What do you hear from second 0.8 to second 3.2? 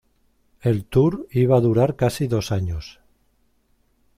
tour iba a durar casi dos años.